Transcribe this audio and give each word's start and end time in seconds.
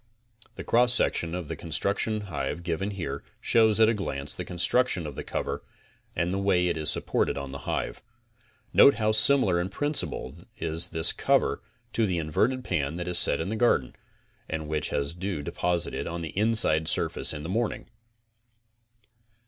The 0.55 0.63
cross 0.63 0.95
section 0.95 1.35
of 1.35 1.47
the 1.47 1.55
Constructive 1.55 2.23
Hive 2.23 2.63
given 2.63 2.89
here 2.89 3.23
shows 3.39 3.79
at 3.79 3.87
a 3.87 3.93
glance 3.93 4.33
the 4.33 4.43
consrtuction 4.43 5.05
of 5.05 5.13
the 5.13 5.23
cover 5.23 5.63
and 6.15 6.33
the 6.33 6.39
way 6.39 6.69
it 6.69 6.75
is 6.75 6.89
supported 6.89 7.37
on 7.37 7.51
the 7.51 7.67
hive. 7.69 8.01
Note 8.73 8.95
how 8.95 9.11
similar 9.11 9.61
in 9.61 9.69
principle 9.69 10.37
is 10.57 10.87
this 10.87 11.13
cover 11.13 11.61
to 11.93 12.07
the 12.07 12.17
inverted 12.17 12.63
pan 12.63 12.95
that 12.95 13.07
is 13.07 13.19
set 13.19 13.39
in 13.39 13.49
the 13.49 13.55
garden 13.55 13.95
and 14.49 14.67
which 14.67 14.89
has 14.89 15.13
dew 15.13 15.43
deposited 15.43 16.07
on 16.07 16.21
the 16.23 16.29
inside 16.35 16.87
surface 16.87 17.31
in 17.31 17.43
the 17.43 17.47
morning. 17.49 17.87